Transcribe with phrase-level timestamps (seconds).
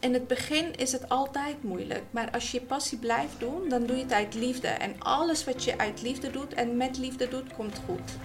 [0.00, 2.02] in het begin is het altijd moeilijk.
[2.10, 4.68] Maar als je passie blijft doen, dan doe je het uit liefde.
[4.68, 8.16] En alles wat je uit liefde doet en met liefde doet, komt goed.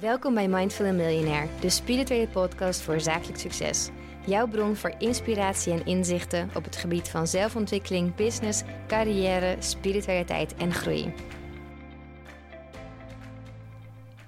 [0.00, 3.88] Welkom bij Mindful Millionaire, de spirituele podcast voor zakelijk succes.
[4.26, 10.72] Jouw bron voor inspiratie en inzichten op het gebied van zelfontwikkeling, business, carrière, spiritualiteit en
[10.72, 11.14] groei.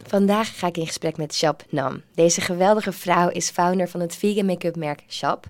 [0.09, 2.02] Vandaag ga ik in gesprek met Shab Nam.
[2.14, 5.46] Deze geweldige vrouw is founder van het vegan make-up merk Shab.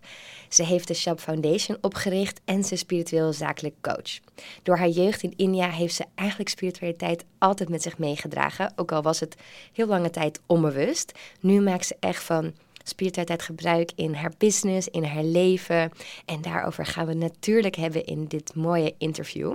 [0.48, 4.18] Ze heeft de Shab Foundation opgericht en ze is spiritueel zakelijk coach.
[4.62, 9.02] Door haar jeugd in India heeft ze eigenlijk spiritualiteit altijd met zich meegedragen, ook al
[9.02, 9.36] was het
[9.72, 11.12] heel lange tijd onbewust.
[11.40, 12.52] Nu maakt ze echt van
[12.88, 15.90] spiritualiteit gebruik in haar business, in haar leven.
[16.24, 19.54] En daarover gaan we natuurlijk hebben in dit mooie interview.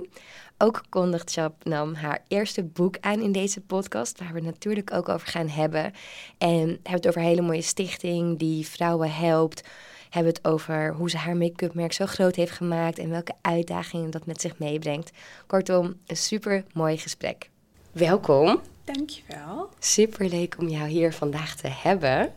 [0.64, 5.28] Ook kondigt Shabnam haar eerste boek aan in deze podcast, waar we natuurlijk ook over
[5.28, 5.92] gaan hebben.
[6.38, 9.68] En hebben het over een hele mooie stichting die vrouwen helpt.
[10.10, 14.10] Hebben het over hoe ze haar make-up merk zo groot heeft gemaakt en welke uitdagingen
[14.10, 15.10] dat met zich meebrengt.
[15.46, 17.50] Kortom, een super mooi gesprek.
[17.92, 18.60] Welkom.
[18.84, 19.68] Dankjewel.
[19.78, 22.32] Super leuk om jou hier vandaag te hebben.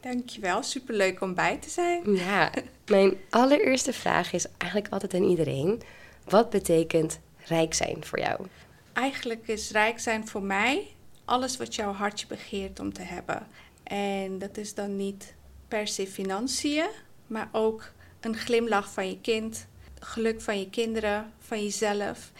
[0.00, 2.14] Dankjewel, superleuk om bij te zijn.
[2.14, 2.50] Ja,
[2.86, 5.82] mijn allereerste vraag is eigenlijk altijd aan iedereen.
[6.28, 7.20] Wat betekent
[7.50, 8.46] rijk zijn voor jou?
[8.92, 10.86] Eigenlijk is rijk zijn voor mij
[11.30, 13.46] alles wat jouw hartje begeert om te hebben.
[13.82, 15.34] En dat is dan niet
[15.68, 16.88] per se financiën,
[17.26, 19.66] maar ook een glimlach van je kind,
[19.98, 22.32] geluk van je kinderen, van jezelf.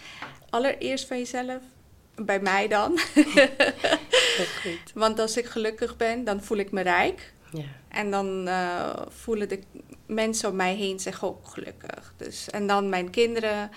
[0.50, 1.62] Allereerst van jezelf,
[2.14, 2.98] bij mij dan.
[4.94, 7.32] Want als ik gelukkig ben, dan voel ik me rijk.
[7.52, 7.64] Ja.
[7.88, 9.60] En dan uh, voelen de
[10.14, 12.14] mensen om mij heen zich ook gelukkig.
[12.16, 13.70] Dus, en dan mijn kinderen,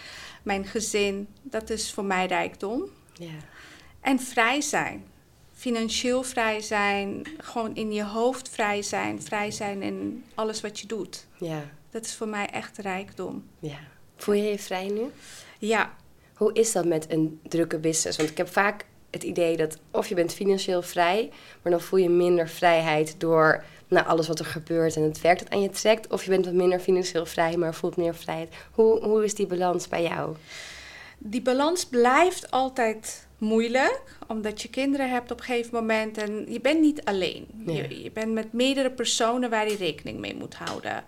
[0.44, 2.90] mijn gezin, dat is voor mij rijkdom.
[3.14, 3.38] Ja.
[4.02, 5.06] En vrij zijn.
[5.54, 10.88] Financieel vrij zijn, gewoon in je hoofd vrij zijn, vrij zijn in alles wat je
[10.88, 11.26] doet.
[11.38, 11.62] Ja.
[11.90, 13.48] Dat is voor mij echt rijkdom.
[13.60, 13.80] Ja.
[14.16, 15.12] Voel je je vrij nu?
[15.60, 15.96] Ja.
[16.34, 18.18] Hoe is dat met een drukke business?
[18.18, 22.00] Want ik heb vaak het idee dat of je bent financieel vrij, maar dan voel
[22.00, 25.70] je minder vrijheid door naar alles wat er gebeurt en het werk dat aan je
[25.70, 26.12] trekt.
[26.12, 28.54] Of je bent wat minder financieel vrij, maar voelt meer vrijheid.
[28.72, 30.36] Hoe, hoe is die balans bij jou?
[31.18, 36.62] Die balans blijft altijd moeilijk, omdat je kinderen hebt op een gegeven moment en je
[36.62, 37.48] bent niet alleen.
[37.66, 41.04] Je, je bent met meerdere personen waar je rekening mee moet houden.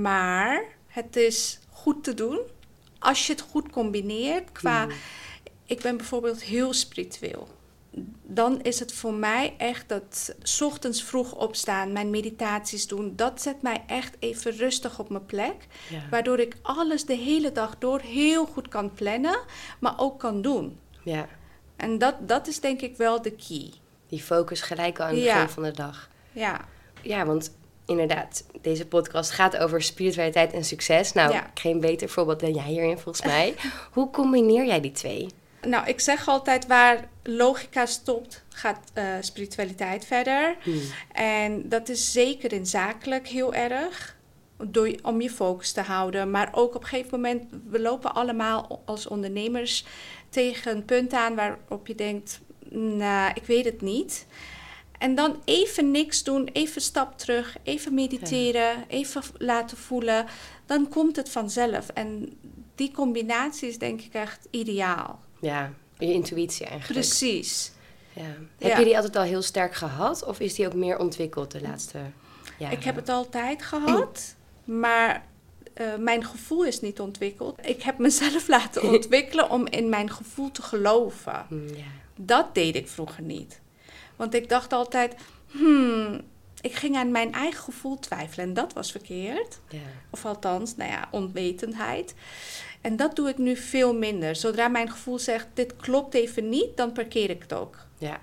[0.00, 2.38] Maar het is goed te doen
[2.98, 4.84] als je het goed combineert qua.
[4.84, 4.94] Hmm.
[5.66, 7.48] Ik ben bijvoorbeeld heel spiritueel
[8.22, 13.42] dan is het voor mij echt dat s ochtends vroeg opstaan, mijn meditaties doen, dat
[13.42, 15.66] zet mij echt even rustig op mijn plek.
[16.10, 19.38] Waardoor ik alles de hele dag door heel goed kan plannen,
[19.80, 20.78] maar ook kan doen.
[21.02, 21.28] Ja.
[21.76, 23.72] En dat, dat is denk ik wel de key.
[24.08, 26.08] Die focus gelijk aan het begin van de dag.
[26.32, 26.64] Ja.
[27.02, 31.12] Ja, want inderdaad, deze podcast gaat over spiritualiteit en succes.
[31.12, 33.54] Nou, geen beter voorbeeld dan jij hierin volgens mij.
[33.92, 35.28] Hoe combineer jij die twee?
[35.60, 40.56] Nou, ik zeg altijd waar logica stopt, gaat uh, spiritualiteit verder.
[40.62, 40.80] Hmm.
[41.12, 44.14] En dat is zeker in zakelijk heel erg.
[44.58, 46.30] Door, om je focus te houden.
[46.30, 49.84] Maar ook op een gegeven moment, we lopen allemaal als ondernemers
[50.28, 52.40] tegen een punt aan waarop je denkt,
[52.70, 54.26] nou, ik weet het niet.
[54.98, 60.26] En dan even niks doen, even stap terug, even mediteren, even laten voelen.
[60.66, 61.88] Dan komt het vanzelf.
[61.88, 62.38] En
[62.74, 65.20] die combinatie is denk ik echt ideaal.
[65.40, 67.00] Ja, je intuïtie eigenlijk.
[67.00, 67.72] Precies.
[68.12, 68.68] Ja.
[68.68, 71.60] Heb je die altijd al heel sterk gehad of is die ook meer ontwikkeld de
[71.60, 71.98] laatste
[72.58, 72.76] jaren?
[72.76, 75.24] Ik heb het altijd gehad, maar
[75.80, 77.66] uh, mijn gevoel is niet ontwikkeld.
[77.66, 81.46] Ik heb mezelf laten ontwikkelen om in mijn gevoel te geloven.
[81.48, 81.84] Mm, ja.
[82.16, 83.60] Dat deed ik vroeger niet.
[84.16, 85.14] Want ik dacht altijd,
[85.46, 86.20] hmm,
[86.60, 89.60] ik ging aan mijn eigen gevoel twijfelen en dat was verkeerd.
[89.68, 89.78] Ja.
[90.10, 92.14] Of althans, nou ja, onwetendheid.
[92.86, 94.36] En dat doe ik nu veel minder.
[94.36, 97.76] Zodra mijn gevoel zegt, dit klopt even niet, dan parkeer ik het ook.
[97.98, 98.18] Ja.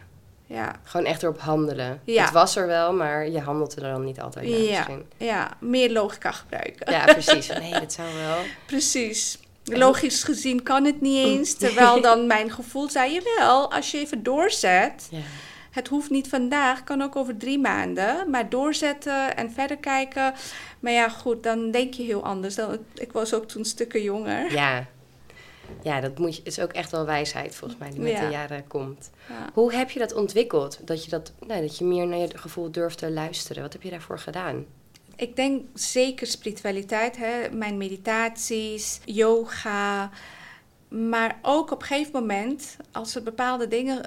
[0.45, 0.75] ja.
[0.83, 2.01] Gewoon echt erop handelen.
[2.03, 2.23] Ja.
[2.23, 4.69] Het was er wel, maar je handelt er dan niet altijd naar ja.
[4.69, 5.05] misschien.
[5.17, 6.91] Ja, meer logica gebruiken.
[6.91, 7.47] Ja, precies.
[7.59, 8.37] Nee, dat zou wel.
[8.65, 9.39] Precies.
[9.63, 11.53] Logisch gezien kan het niet eens.
[11.63, 15.07] Terwijl dan mijn gevoel zei, je wel, als je even doorzet...
[15.11, 15.19] Ja
[15.73, 18.29] het hoeft niet vandaag, kan ook over drie maanden.
[18.29, 20.33] Maar doorzetten en verder kijken.
[20.79, 22.55] Maar ja, goed, dan denk je heel anders.
[22.55, 24.51] Dan, ik was ook toen stukken jonger.
[24.51, 24.87] Ja,
[25.83, 28.67] ja, dat moet je, is ook echt wel wijsheid volgens mij die met de jaren
[28.67, 29.09] komt.
[29.53, 30.79] Hoe heb je dat ontwikkeld?
[30.81, 33.63] Dat je, dat, nou, dat je meer naar je gevoel durft te luisteren.
[33.63, 34.65] Wat heb je daarvoor gedaan?
[35.15, 37.49] Ik denk zeker spiritualiteit, hè?
[37.51, 40.09] mijn meditaties, yoga.
[40.87, 44.01] Maar ook op een gegeven moment, als er bepaalde dingen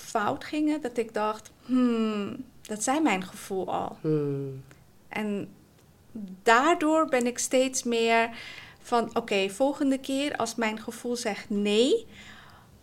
[0.00, 3.96] fout gingen, dat ik dacht, hmm, dat zijn mijn gevoel al.
[4.00, 4.62] Hmm.
[5.08, 5.48] En
[6.42, 8.30] daardoor ben ik steeds meer
[8.80, 12.06] van oké, volgende keer als mijn gevoel zegt nee,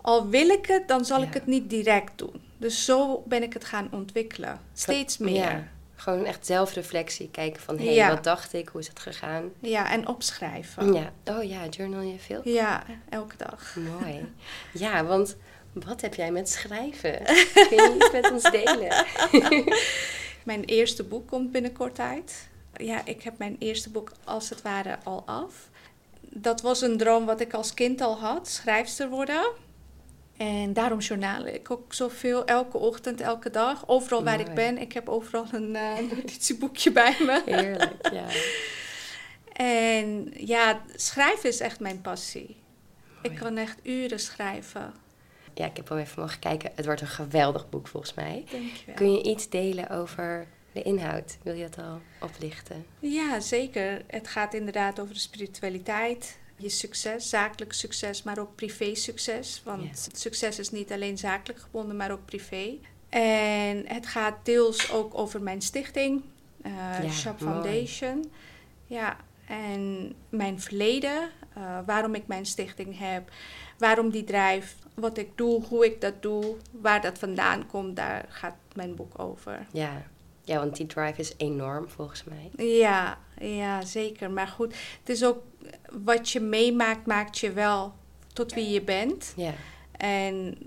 [0.01, 2.41] al wil ik het, dan zal ik het niet direct doen.
[2.57, 4.59] Dus zo ben ik het gaan ontwikkelen.
[4.73, 5.35] Steeds meer.
[5.35, 7.29] Ja, gewoon echt zelfreflectie.
[7.31, 8.67] Kijken van, hé, hey, wat dacht ik?
[8.67, 9.51] Hoe is het gegaan?
[9.59, 10.93] Ja, en opschrijven.
[10.93, 11.11] Ja.
[11.25, 12.41] Oh ja, journal je veel?
[12.43, 13.75] Ja, elke dag.
[13.75, 14.33] Mooi.
[14.73, 15.35] Ja, want
[15.83, 17.23] wat heb jij met schrijven?
[17.53, 19.05] Kun je iets met ons delen?
[20.43, 22.47] mijn eerste boek komt binnenkort uit.
[22.77, 25.69] Ja, ik heb mijn eerste boek als het ware al af.
[26.21, 29.51] Dat was een droom wat ik als kind al had, schrijfster worden.
[30.37, 33.87] En daarom journalen ik ook zoveel, elke ochtend, elke dag.
[33.87, 37.41] Overal waar ik ben, ik heb overal een uh, notitieboekje bij me.
[37.45, 38.25] Heerlijk, ja.
[39.85, 42.55] en ja, schrijven is echt mijn passie.
[43.21, 44.93] Ik kan echt uren schrijven.
[45.55, 46.71] Ja, ik heb al even mogen kijken.
[46.75, 48.43] Het wordt een geweldig boek volgens mij.
[48.51, 48.95] Dankjewel.
[48.95, 51.37] Kun je iets delen over de inhoud?
[51.43, 52.85] Wil je het al oplichten?
[52.99, 54.01] Ja, zeker.
[54.07, 59.61] Het gaat inderdaad over de spiritualiteit, je succes, zakelijk succes, maar ook privé succes.
[59.63, 62.77] Want succes is niet alleen zakelijk gebonden, maar ook privé.
[63.09, 66.21] En het gaat deels ook over mijn stichting,
[66.65, 68.31] uh, Shop Foundation.
[68.85, 69.17] Ja,
[69.47, 73.31] en mijn verleden, uh, waarom ik mijn stichting heb,
[73.77, 78.25] waarom die drijft, wat ik doe, hoe ik dat doe, waar dat vandaan komt, daar
[78.29, 79.65] gaat mijn boek over.
[79.71, 80.03] Ja,
[80.41, 82.65] ja, want die drive is enorm volgens mij.
[82.65, 84.31] Ja, ja, zeker.
[84.31, 85.43] Maar goed, het is ook
[85.91, 87.93] wat je meemaakt, maakt je wel
[88.33, 89.33] tot wie je bent.
[89.35, 89.53] Ja.
[89.97, 90.57] En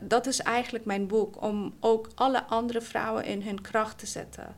[0.00, 4.56] dat is eigenlijk mijn boek, om ook alle andere vrouwen in hun kracht te zetten.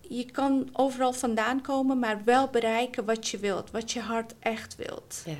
[0.00, 4.76] Je kan overal vandaan komen, maar wel bereiken wat je wilt, wat je hart echt
[4.76, 5.22] wilt.
[5.24, 5.36] Ja.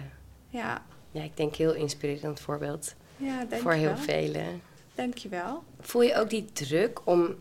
[0.49, 0.83] Ja,
[1.13, 4.63] ja ik denk heel inspirerend voorbeeld ja, voor heel velen.
[4.95, 5.63] Dankjewel.
[5.81, 7.35] Voel je ook die druk om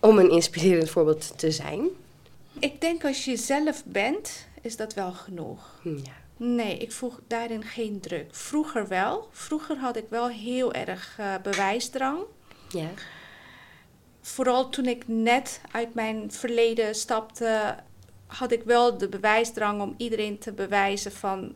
[0.00, 1.88] om een inspirerend voorbeeld te zijn?
[2.58, 5.78] Ik denk als je zelf bent, is dat wel genoeg.
[5.82, 6.12] Hm, ja.
[6.36, 8.34] Nee, ik voeg daarin geen druk.
[8.34, 9.28] Vroeger wel.
[9.30, 12.18] Vroeger had ik wel heel erg uh, bewijsdrang.
[12.68, 12.88] Ja.
[14.20, 17.76] Vooral toen ik net uit mijn verleden stapte,
[18.26, 21.54] had ik wel de bewijsdrang om iedereen te bewijzen van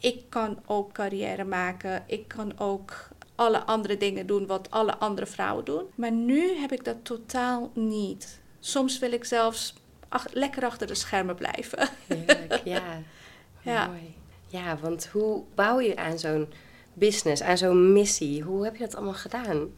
[0.00, 5.26] ik kan ook carrière maken, ik kan ook alle andere dingen doen wat alle andere
[5.26, 5.84] vrouwen doen.
[5.94, 8.40] Maar nu heb ik dat totaal niet.
[8.60, 9.74] Soms wil ik zelfs
[10.32, 11.88] lekker achter de schermen blijven.
[12.06, 13.02] Heerlijk, ja.
[13.62, 13.86] ja.
[13.86, 14.14] Mooi.
[14.46, 16.52] Ja, want hoe bouw je aan zo'n
[16.92, 18.42] business, aan zo'n missie?
[18.42, 19.68] Hoe heb je dat allemaal gedaan?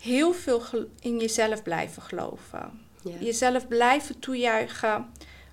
[0.00, 0.62] Heel veel
[1.00, 2.86] in jezelf blijven geloven.
[3.02, 3.14] Ja.
[3.20, 5.06] Jezelf blijven toejuichen.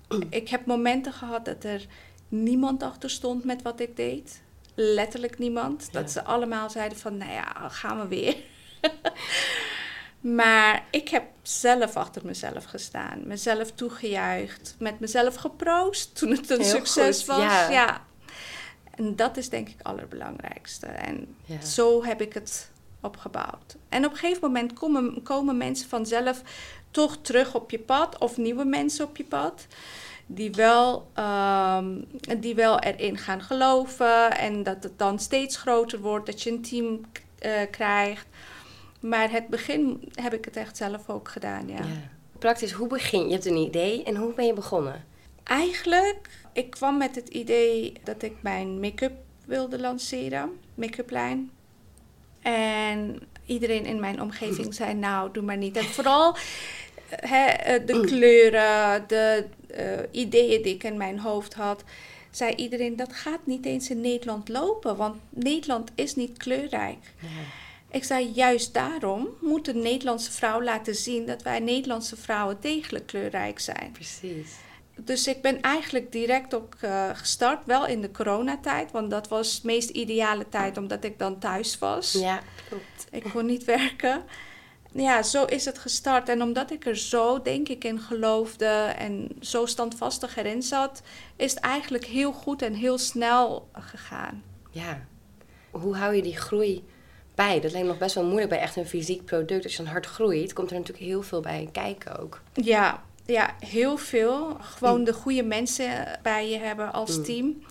[0.30, 1.86] ik heb momenten gehad dat er
[2.28, 4.44] niemand achter stond met wat ik deed
[4.76, 5.88] letterlijk niemand.
[5.92, 8.36] Dat ze allemaal zeiden van, nou ja, gaan we weer.
[10.40, 13.26] maar ik heb zelf achter mezelf gestaan.
[13.26, 14.76] Mezelf toegejuicht.
[14.78, 17.38] Met mezelf geproost toen het een succes was.
[17.70, 18.04] Ja.
[18.90, 20.86] En dat is denk ik het allerbelangrijkste.
[20.86, 22.70] En zo heb ik het
[23.00, 23.76] opgebouwd.
[23.88, 26.42] En op een gegeven moment komen, komen mensen vanzelf
[26.90, 28.18] toch terug op je pad.
[28.18, 29.66] Of nieuwe mensen op je pad
[30.26, 32.04] die wel, um,
[32.38, 36.62] die wel erin gaan geloven en dat het dan steeds groter wordt, dat je een
[36.62, 37.00] team
[37.46, 38.26] uh, krijgt.
[39.00, 41.76] Maar het begin heb ik het echt zelf ook gedaan, ja.
[41.76, 41.84] ja.
[42.38, 43.26] Praktisch, hoe begin je?
[43.26, 45.04] Je hebt een idee en hoe ben je begonnen?
[45.42, 49.12] Eigenlijk, ik kwam met het idee dat ik mijn make-up
[49.44, 51.50] wilde lanceren, make-up lijn.
[52.42, 55.76] En iedereen in mijn omgeving zei, nou, doe maar niet.
[55.76, 56.36] En vooral
[57.08, 59.44] hè, de kleuren, de
[59.78, 61.84] uh, ideeën die ik in mijn hoofd had,
[62.30, 66.98] zei iedereen: dat gaat niet eens in Nederland lopen, want Nederland is niet kleurrijk.
[67.20, 67.28] Ja.
[67.90, 73.06] Ik zei: juist daarom moet een Nederlandse vrouw laten zien dat wij Nederlandse vrouwen degelijk
[73.06, 73.92] kleurrijk zijn.
[73.92, 74.54] Precies.
[75.00, 79.60] Dus ik ben eigenlijk direct ook uh, gestart, wel in de coronatijd, want dat was
[79.60, 82.12] de meest ideale tijd omdat ik dan thuis was.
[82.12, 83.06] Ja, klopt.
[83.10, 84.24] Ik kon niet werken
[84.92, 86.28] ja, zo is het gestart.
[86.28, 91.02] En omdat ik er zo, denk ik, in geloofde en zo standvastig erin zat,
[91.36, 94.42] is het eigenlijk heel goed en heel snel gegaan.
[94.70, 95.06] Ja.
[95.70, 96.84] Hoe hou je die groei
[97.34, 97.60] bij?
[97.60, 99.64] Dat lijkt nog best wel moeilijk bij echt een fysiek product.
[99.64, 102.40] Als je dan hard groeit, komt er natuurlijk heel veel bij kijken ook.
[102.52, 104.56] Ja, ja heel veel.
[104.60, 107.24] Gewoon de goede mensen bij je hebben als mm.
[107.24, 107.64] team.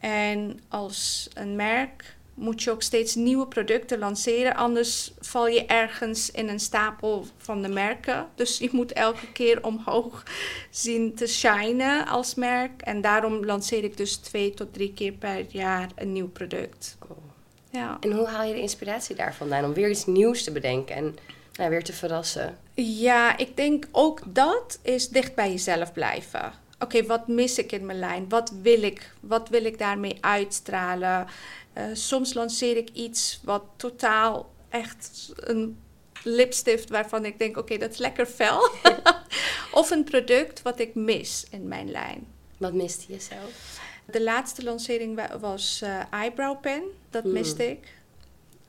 [0.00, 4.54] En als een merk moet je ook steeds nieuwe producten lanceren.
[4.56, 8.26] Anders val je ergens in een stapel van de merken.
[8.34, 10.22] Dus je moet elke keer omhoog
[10.70, 12.82] zien te shinen als merk.
[12.82, 16.96] En daarom lanceer ik dus twee tot drie keer per jaar een nieuw product.
[17.70, 17.96] Ja.
[18.00, 21.16] En hoe haal je de inspiratie daarvan vandaan om weer iets nieuws te bedenken en
[21.52, 22.58] Ja, weer te verrassen.
[22.74, 26.52] Ja, ik denk ook dat is dicht bij jezelf blijven.
[26.82, 28.28] Oké, wat mis ik in mijn lijn?
[28.28, 29.14] Wat wil ik?
[29.20, 31.26] Wat wil ik daarmee uitstralen?
[31.78, 35.78] Uh, soms lanceer ik iets wat totaal echt een
[36.22, 38.70] lipstift waarvan ik denk, oké, dat is lekker fel.
[39.80, 42.26] of een product wat ik mis in mijn lijn.
[42.56, 43.80] Wat miste je zelf?
[44.04, 46.82] De laatste lancering was uh, eyebrow pen.
[47.10, 47.32] Dat hmm.
[47.32, 48.00] miste ik.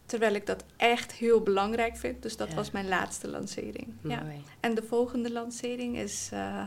[0.06, 2.22] Terwijl ik dat echt heel belangrijk vind.
[2.22, 3.94] Dus dat was mijn laatste lancering.
[4.04, 4.26] Ja.
[4.60, 6.64] En de volgende lancering is uh,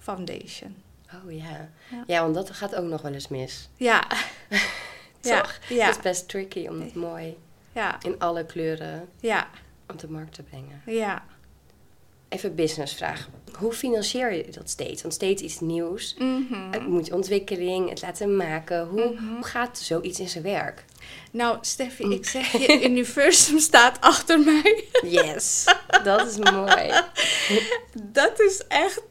[0.00, 0.76] foundation.
[1.14, 1.70] Oh ja.
[1.90, 2.04] ja.
[2.06, 2.22] ja.
[2.22, 3.68] want dat gaat ook nog wel eens mis.
[3.76, 4.06] Ja.
[5.20, 5.58] Toch?
[5.68, 5.86] Ja.
[5.86, 7.36] Het is best tricky om het mooi
[7.72, 8.02] ja.
[8.02, 9.48] in alle kleuren ja.
[9.88, 10.82] op de markt te brengen.
[10.86, 11.24] Ja.
[12.28, 13.28] Even businessvraag.
[13.58, 15.02] Hoe financier je dat steeds?
[15.02, 16.14] Want steeds iets nieuws.
[16.18, 18.86] Mm Het moet ontwikkeling, het laten maken.
[18.86, 19.34] Hoe, mhm.
[19.34, 20.84] hoe gaat zoiets in zijn werk?
[21.30, 24.84] Nou, Steffi, ik zeg je, Universum staat achter mij.
[25.02, 25.64] Yes,
[26.02, 26.92] dat is mooi.
[28.12, 29.02] Dat is echt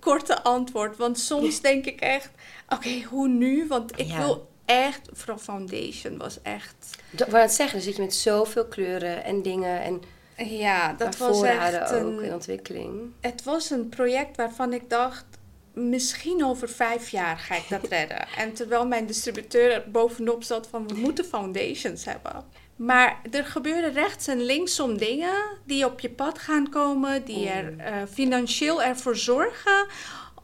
[0.00, 0.96] korte antwoord.
[0.96, 2.30] Want soms denk ik echt,
[2.68, 3.66] oké, hoe nu?
[3.66, 6.98] Want ik wil echt, vooral foundation was echt...
[7.10, 10.02] Wat het zeggen, dan zit je met zoveel kleuren en dingen en...
[10.36, 13.12] Ja, dat was echt ook een, in ontwikkeling.
[13.20, 15.24] Het was een project waarvan ik dacht,
[15.72, 18.26] misschien over vijf jaar ga ik dat redden.
[18.36, 22.44] En terwijl mijn distributeur er bovenop zat van, we moeten foundations hebben.
[22.76, 27.74] Maar er gebeuren rechts en linksom dingen die op je pad gaan komen, die er
[27.76, 29.86] uh, financieel ervoor zorgen,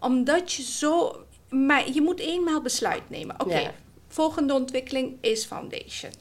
[0.01, 1.25] omdat je zo.
[1.49, 3.41] Maar je moet eenmaal besluit nemen.
[3.41, 3.75] Oké,
[4.09, 6.13] volgende ontwikkeling is foundation.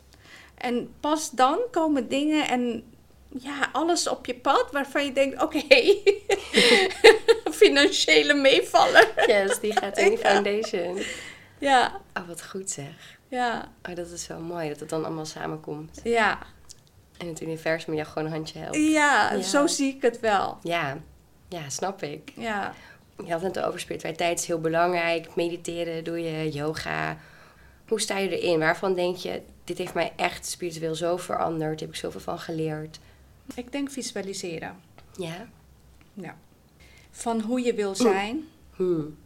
[0.57, 2.83] En pas dan komen dingen en
[3.29, 5.63] ja, alles op je pad waarvan je denkt: oké,
[7.63, 9.13] financiële meevaller.
[9.27, 11.01] Yes, die gaat in die foundation.
[11.57, 12.01] Ja.
[12.13, 13.18] Oh, wat goed zeg.
[13.29, 13.71] Ja.
[13.89, 16.00] Oh, dat is wel mooi dat het dan allemaal samenkomt.
[16.03, 16.39] Ja.
[17.17, 18.75] En het universum je gewoon een handje helpt.
[18.75, 20.57] Ja, zo zie ik het wel.
[20.63, 20.98] Ja,
[21.48, 22.31] ja snap ik.
[22.36, 22.74] Ja.
[23.25, 25.36] Je had het over spiritualiteit is heel belangrijk.
[25.36, 27.17] Mediteren doe je, yoga.
[27.88, 28.59] Hoe sta je erin?
[28.59, 31.59] Waarvan denk je, dit heeft mij echt spiritueel zo veranderd.
[31.59, 33.00] Daar heb ik zoveel van geleerd.
[33.55, 34.75] Ik denk visualiseren.
[35.17, 35.48] Ja?
[36.13, 36.36] Ja.
[37.12, 38.48] Van hoe je wil zijn.
[38.75, 39.17] Hmm.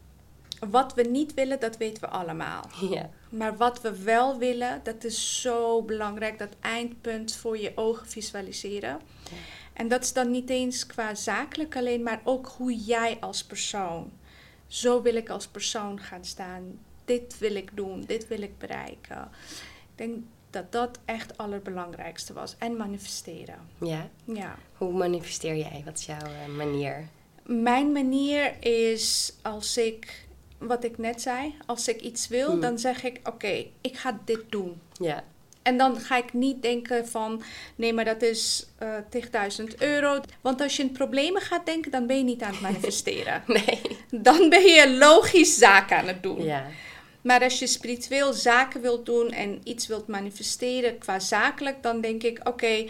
[0.69, 2.69] Wat we niet willen, dat weten we allemaal.
[2.89, 3.10] Ja.
[3.33, 6.39] Maar wat we wel willen, dat is zo belangrijk.
[6.39, 8.99] Dat eindpunt voor je ogen visualiseren.
[9.23, 9.37] Ja.
[9.73, 14.11] En dat is dan niet eens qua zakelijk alleen, maar ook hoe jij als persoon.
[14.67, 16.79] Zo wil ik als persoon gaan staan.
[17.05, 19.29] Dit wil ik doen, dit wil ik bereiken.
[19.91, 20.17] Ik denk
[20.49, 22.55] dat dat echt het allerbelangrijkste was.
[22.57, 23.59] En manifesteren.
[23.79, 24.09] Ja?
[24.23, 24.55] Ja.
[24.73, 25.81] Hoe manifesteer jij?
[25.85, 27.07] Wat is jouw uh, manier?
[27.43, 32.62] Mijn manier is als ik, wat ik net zei, als ik iets wil, hmm.
[32.62, 34.81] dan zeg ik: Oké, ik ga dit doen.
[34.93, 35.24] Ja.
[35.63, 37.43] En dan ga ik niet denken van,
[37.75, 38.95] nee, maar dat is uh,
[39.60, 40.19] 10.000 euro.
[40.41, 43.43] Want als je in problemen gaat denken, dan ben je niet aan het manifesteren.
[43.65, 43.81] nee.
[44.12, 46.43] Dan ben je logisch zaken aan het doen.
[46.43, 46.65] Ja.
[47.22, 52.24] Maar als je spiritueel zaken wilt doen en iets wilt manifesteren qua zakelijk, dan denk
[52.24, 52.86] ik: oké,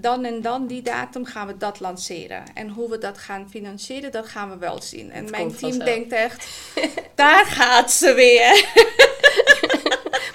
[0.00, 2.42] dan en dan die datum gaan we dat lanceren.
[2.54, 5.10] En hoe we dat gaan financieren, dat gaan we wel zien.
[5.10, 6.48] En mijn team denkt echt:
[7.14, 8.64] daar gaat ze weer.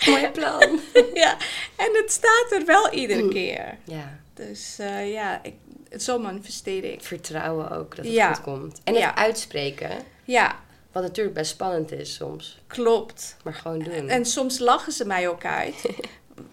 [0.10, 0.80] Mooi plan.
[1.24, 1.38] ja,
[1.76, 3.78] en het staat er wel iedere keer.
[3.84, 4.20] Ja.
[4.34, 5.54] Dus uh, ja, ik,
[6.02, 7.04] zo manifesteer ik.
[7.04, 8.82] Vertrouwen ook dat het goed komt.
[8.84, 9.92] En het uitspreken.
[10.24, 10.60] Ja,
[10.92, 12.60] wat natuurlijk best spannend is soms.
[12.68, 13.38] Klopt.
[13.44, 14.10] Maar gewoon doen.
[14.10, 15.76] En soms lachen ze mij ook uit.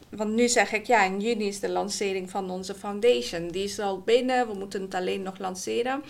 [0.09, 3.49] Want nu zeg ik, ja, in juni is de lancering van onze foundation.
[3.49, 6.03] Die is al binnen, we moeten het alleen nog lanceren.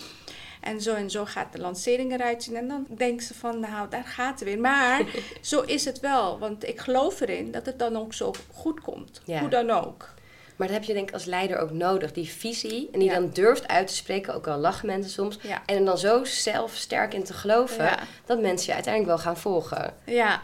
[0.61, 2.57] En zo en zo gaat de lancering eruit zien.
[2.57, 4.59] En dan denken ze van, nou, daar gaat het weer.
[4.59, 5.03] Maar
[5.41, 6.39] zo is het wel.
[6.39, 9.21] Want ik geloof erin dat het dan ook zo goed komt.
[9.25, 10.09] Hoe dan ook.
[10.57, 12.13] Maar dat heb je denk ik als leider ook nodig.
[12.13, 12.89] Die visie.
[12.93, 14.35] En die dan durft uit te spreken.
[14.35, 15.39] Ook al lachen mensen soms.
[15.67, 17.99] En er dan zo zelf sterk in te geloven.
[18.27, 19.95] Dat mensen je uiteindelijk wel gaan volgen.
[20.05, 20.41] Ja.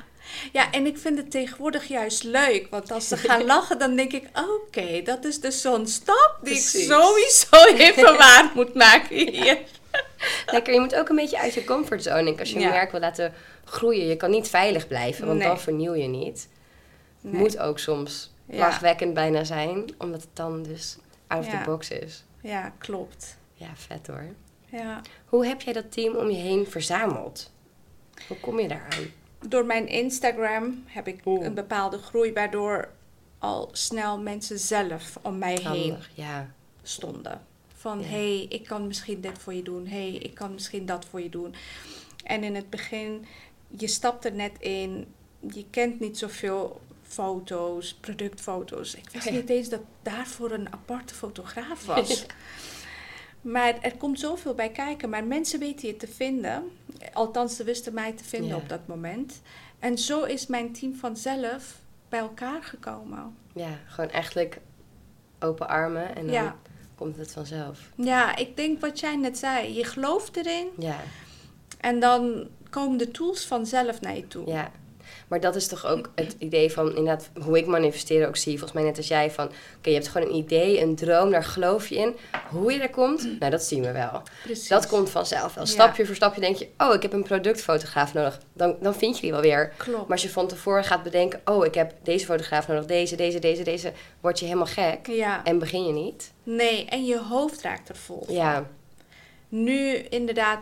[0.52, 2.66] Ja, en ik vind het tegenwoordig juist leuk.
[2.70, 4.28] Want als ze gaan lachen, dan denk ik...
[4.34, 9.58] Oké, dat is dus zo'n stap die ik sowieso even waar moet maken hier.
[10.46, 12.38] Lekker, je moet ook een beetje uit je comfortzone.
[12.38, 13.32] Als je je merk wil laten
[13.64, 14.06] groeien.
[14.06, 16.48] Je kan niet veilig blijven, want dan vernieuw je niet.
[17.20, 17.34] Nee.
[17.34, 22.24] Moet ook soms lachwekkend bijna zijn, omdat het dan dus out of the box is.
[22.42, 23.36] Ja, klopt.
[23.54, 24.26] Ja, vet hoor.
[24.70, 25.00] Ja.
[25.24, 27.52] Hoe heb jij dat team om je heen verzameld?
[28.28, 29.12] Hoe kom je daaraan?
[29.48, 32.88] Door mijn Instagram heb ik een bepaalde groei, waardoor
[33.38, 36.50] al snel mensen zelf om mij heen ja.
[36.82, 37.40] stonden.
[37.74, 39.86] Van hé, hey, ik kan misschien dit voor je doen.
[39.86, 41.54] Hé, hey, ik kan misschien dat voor je doen.
[42.24, 43.26] En in het begin,
[43.68, 45.06] je stapt er net in,
[45.52, 48.94] je kent niet zoveel foto's, productfoto's.
[48.94, 52.26] Ik wist niet eens dat daarvoor een aparte fotograaf was.
[53.44, 55.08] Maar er komt zoveel bij kijken.
[55.10, 56.62] Maar mensen weten je te vinden.
[57.12, 58.56] Althans, ze wisten mij te vinden Ja.
[58.56, 59.40] op dat moment.
[59.78, 63.36] En zo is mijn team vanzelf bij elkaar gekomen.
[63.54, 64.58] Ja, gewoon eigenlijk
[65.40, 66.56] open armen en dan Ja.
[66.94, 67.78] komt het vanzelf.
[67.96, 69.74] Ja, ik denk wat jij net zei.
[69.74, 71.00] Je gelooft erin Ja,
[71.80, 74.46] en dan komen de tools vanzelf naar je toe.
[74.46, 74.70] ja.
[75.28, 78.52] Maar dat is toch ook het idee van, inderdaad, hoe ik manifesteren ook zie.
[78.58, 81.44] Volgens mij net als jij van, oké, je hebt gewoon een idee, een droom, daar
[81.44, 82.16] geloof je in.
[82.50, 84.22] Hoe je er komt, nou, dat zien we wel.
[84.42, 84.68] Precies.
[84.68, 85.64] Dat komt vanzelf wel.
[85.64, 85.70] Ja.
[85.70, 88.40] Stapje voor stapje denk je, oh, ik heb een productfotograaf nodig.
[88.52, 89.72] Dan, dan vind je die wel weer.
[89.76, 89.98] Klopt.
[90.00, 93.38] Maar als je van tevoren gaat bedenken, oh, ik heb deze fotograaf nodig, deze, deze,
[93.38, 95.06] deze, deze, word je helemaal gek.
[95.06, 96.32] Ja, En begin je niet.
[96.42, 98.24] nee, en je hoofd raakt er vol.
[98.28, 98.66] Ja,
[99.48, 100.58] Nu inderdaad,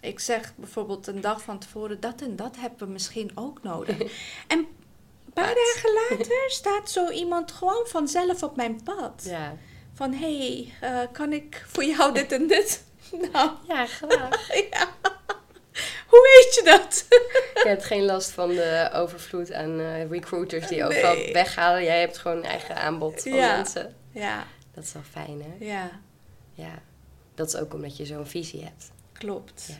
[0.00, 3.98] ik zeg bijvoorbeeld een dag van tevoren, dat en dat hebben we misschien ook nodig.
[4.46, 9.22] en een paar dagen later staat zo iemand gewoon vanzelf op mijn pad.
[9.24, 9.56] ja.
[9.94, 12.84] Van hé, hey, eh, kan ik voor jou dit en dit?
[13.32, 14.48] nou, Ja, graag.
[14.70, 14.88] ja.
[16.06, 17.06] Hoe weet je dat?
[17.54, 21.32] Je hebt geen last van de overvloed aan eh, recruiters die overal Nee.
[21.32, 21.84] weghalen.
[21.84, 23.56] Jij hebt gewoon een eigen aanbod van Ja.
[23.56, 23.96] mensen.
[24.12, 25.66] ja, Dat is wel fijn, hè?
[25.66, 25.90] ja,
[26.54, 26.82] Ja.
[27.34, 28.90] Dat is ook omdat je zo'n visie hebt.
[29.20, 29.64] Klopt.
[29.68, 29.74] Ja.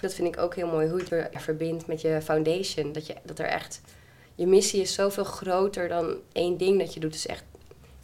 [0.00, 2.92] Dat vind ik ook heel mooi, hoe je het er verbindt met je foundation.
[2.92, 3.80] Dat, je, dat er echt...
[4.34, 7.10] Je missie is zoveel groter dan één ding dat je doet.
[7.10, 7.44] Het is echt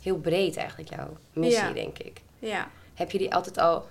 [0.00, 1.72] heel breed eigenlijk, jouw missie, Ja.
[1.72, 2.20] denk ik.
[2.38, 2.70] Ja.
[2.94, 3.88] Heb je die altijd al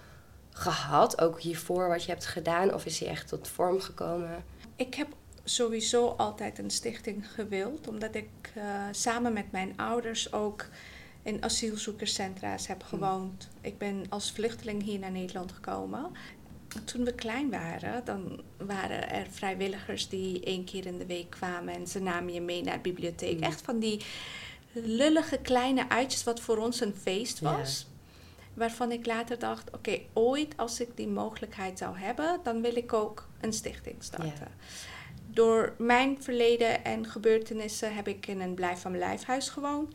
[0.51, 2.73] gehad, ook hiervoor wat je hebt gedaan?
[2.73, 4.43] Of is die echt tot vorm gekomen?
[4.75, 5.07] Ik heb
[5.43, 10.65] sowieso altijd een stichting gewild, omdat ik eh, samen met mijn ouders ook
[11.23, 13.47] in asielzoekerscentra's heb gewoond.
[13.61, 16.11] Ik ben als vluchteling hier naar Nederland gekomen.
[16.85, 21.73] Toen we klein waren, dan waren er vrijwilligers die één keer in de week kwamen
[21.73, 23.37] en ze namen je mee naar de bibliotheek.
[23.37, 23.43] Mm.
[23.43, 24.01] Echt van die
[24.71, 27.57] lullige kleine uitjes, wat voor ons een feest Ja.
[27.57, 27.87] was.
[28.53, 32.93] Waarvan ik later dacht, oké, ooit als ik die mogelijkheid zou hebben, dan wil ik
[32.93, 34.47] ook een stichting starten.
[35.27, 39.93] Door mijn verleden en gebeurtenissen heb ik in een blijf van mijn lijfhuis gewoond.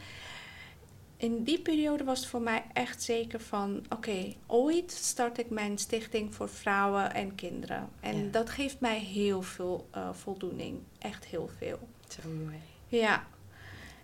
[1.17, 5.79] In die periode was het voor mij echt zeker van, oké, ooit start ik mijn
[5.79, 7.89] stichting voor vrouwen en kinderen.
[8.01, 8.31] En Ja.
[8.31, 11.79] dat geeft mij heel veel eh, voldoening, echt heel veel.
[12.09, 12.57] Zo mooi.
[12.89, 13.27] Ja,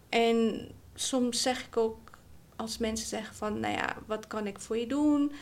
[0.08, 1.98] en soms zeg ik ook
[2.56, 5.32] als mensen zeggen van, nou ja, wat kan ik voor je doen?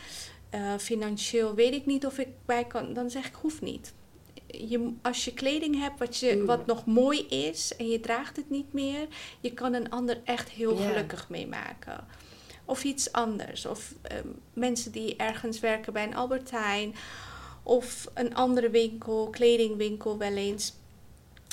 [0.51, 2.93] Eh, financieel weet ik niet of ik bij kan.
[2.93, 3.93] Dan zeg ik, hoeft niet.
[4.51, 6.47] Je, als je kleding hebt wat, je, Mm.
[6.47, 9.07] wat nog mooi is en je draagt het niet meer,
[9.41, 12.07] je kan een ander echt heel gelukkig mee maken.
[12.65, 13.67] Of iets anders.
[13.67, 16.95] Of ehm, mensen die ergens werken bij een Albertijn.
[17.63, 20.73] Of een andere winkel, kledingwinkel wel eens.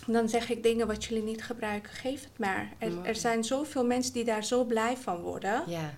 [0.08, 2.74] Dan zeg ik dingen wat jullie niet gebruiken, geef het maar.
[2.78, 5.64] Er, er zijn zoveel mensen die daar zo blij van worden.
[5.68, 5.94] Ja.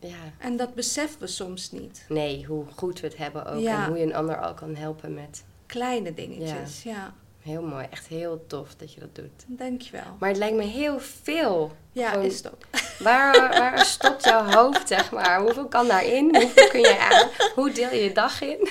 [0.00, 0.16] Ja.
[0.38, 2.04] En dat beseffen we soms niet.
[2.08, 3.60] Nee, hoe goed we het hebben ook.
[3.60, 3.82] Ja.
[3.82, 5.44] En hoe je een ander al kan helpen met...
[5.70, 7.14] Kleine dingetjes, ja.
[7.42, 7.86] Heel mooi.
[7.90, 9.44] Echt heel tof dat je dat doet.
[9.46, 10.16] Dankjewel.
[10.18, 11.72] Maar het lijkt me heel veel.
[11.92, 12.66] Ja, Gewoon- is het ook.
[12.98, 15.40] Waar, waar stopt jouw hoofd, zeg maar?
[15.40, 16.36] Hoeveel kan daarin?
[16.36, 17.28] Hoeveel kun je aan?
[17.54, 18.68] Hoe deel je je dag in?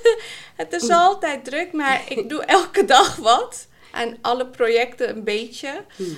[0.56, 3.66] Het is altijd druk, maar ik doe elke dag wat.
[3.92, 5.84] En alle projecten een beetje.
[5.96, 6.16] Hmm.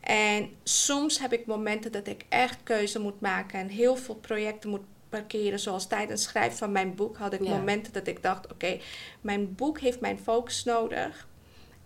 [0.00, 4.70] En soms heb ik momenten dat ik echt keuze moet maken en heel veel projecten
[4.70, 5.58] moet parkeren.
[5.58, 7.50] Zoals tijdens het schrijven van mijn boek had ik Ja.
[7.56, 8.78] momenten dat ik dacht: oké,
[9.20, 11.26] mijn boek heeft mijn focus nodig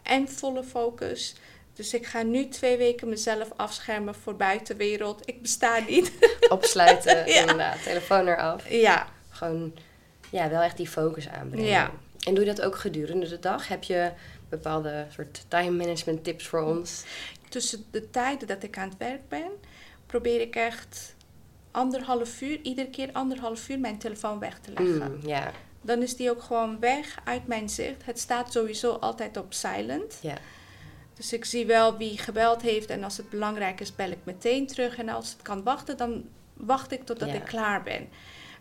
[0.02, 1.34] en volle focus.
[1.74, 5.28] Dus ik ga nu twee weken mezelf afschermen voor buitenwereld.
[5.28, 6.12] Ik besta niet.
[6.48, 7.40] Opsluiten, Ja.
[7.40, 7.82] inderdaad.
[7.82, 8.68] Telefoon eraf.
[8.70, 9.74] ja, Gewoon,
[10.30, 11.68] ja, wel echt die focus aanbrengen.
[11.68, 11.90] Ja.
[12.26, 13.68] En doe je dat ook gedurende de dag?
[13.68, 14.10] Heb je
[14.48, 17.04] bepaalde soort time management tips voor ons?
[17.48, 19.50] tussen de tijden dat ik aan het werk ben,
[20.06, 21.14] probeer ik echt
[21.72, 25.18] anderhalf uur, iedere keer anderhalf uur mijn telefoon weg te leggen.
[25.20, 28.04] Mm, ja, Dan is die ook gewoon weg uit mijn zicht.
[28.04, 30.18] Het staat sowieso altijd op silent.
[30.22, 30.36] ja.
[31.14, 34.66] Dus ik zie wel wie gebeld heeft en als het belangrijk is, bel ik meteen
[34.66, 34.96] terug.
[34.98, 38.08] En als het kan wachten, dan wacht ik totdat ik klaar ben.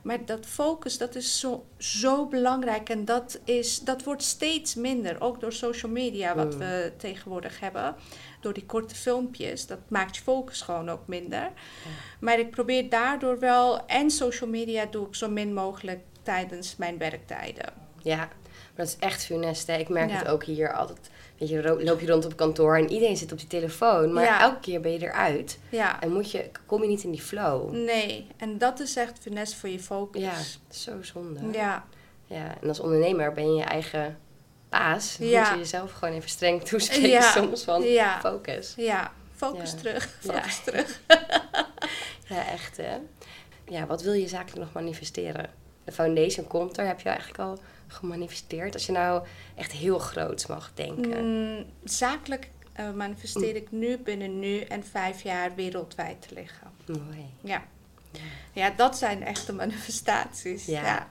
[0.02, 5.22] Maar dat focus, dat is zo, zo belangrijk en dat, is, dat wordt steeds minder.
[5.22, 6.60] Ook door social media, wat Mm.
[6.60, 7.96] we tegenwoordig hebben.
[8.42, 11.52] Door die korte filmpjes, dat maakt je focus gewoon ook minder.
[12.20, 16.98] Maar ik probeer daardoor wel, en social media doe ik zo min mogelijk tijdens mijn
[16.98, 17.74] werktijden.
[18.04, 18.30] Ja, maar
[18.76, 19.68] dat is echt funest.
[19.68, 19.78] Hè?
[19.78, 20.16] Ik merk Ja.
[20.18, 21.10] het ook hier altijd.
[21.42, 24.14] Weet je, loop je rond op kantoor en iedereen zit op die telefoon.
[24.14, 24.42] Maar Ja.
[24.42, 25.60] elke keer ben je eruit.
[25.70, 27.72] Ja, En moet je, kom je niet in die flow.
[27.74, 28.28] nee.
[28.38, 30.22] En dat is echt finesse voor je focus.
[30.22, 30.34] Ja,
[30.70, 31.40] zo zonde.
[31.52, 31.86] Ja,
[32.26, 34.18] Ja, en als ondernemer ben je je eigen
[34.70, 35.18] baas.
[35.18, 35.40] Dan Ja.
[35.42, 37.32] moet je jezelf gewoon even streng toespreken Ja.
[37.32, 37.84] soms van
[38.22, 38.74] focus.
[38.78, 39.12] ja.
[39.36, 39.78] Focus Ja.
[39.78, 41.00] terug, focus terug.
[42.28, 42.98] Ja, echt hè.
[43.68, 45.50] Ja, wat wil je zakelijk nog manifesteren?
[45.84, 47.58] de foundation komt er, heb je eigenlijk al
[47.92, 48.74] gemanifesteerd.
[48.74, 49.24] Als je nou
[49.56, 51.26] echt heel groot mag denken.
[51.26, 52.50] Mm, zakelijk
[52.80, 56.68] uh, manifesteer ik nu binnen nu en vijf jaar wereldwijd te liggen.
[56.88, 57.26] Mooi.
[57.42, 57.64] Ja.
[58.54, 60.66] Ja, dat zijn echte manifestaties.
[60.66, 60.82] Ja.
[60.86, 61.08] ja.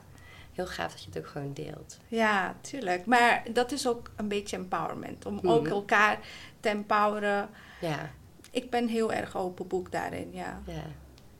[0.53, 1.97] Heel gaaf dat je het ook gewoon deelt.
[2.07, 3.05] Ja, tuurlijk.
[3.05, 5.25] Maar dat is ook een beetje empowerment.
[5.25, 5.71] Om ook Mhm.
[5.71, 6.19] elkaar
[6.59, 7.49] te empoweren.
[7.81, 8.09] Ja,
[8.51, 10.61] Ik ben heel erg open boek daarin, ja.
[10.65, 10.83] ja.